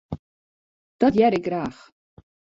[0.99, 1.79] Dat hear ik graach.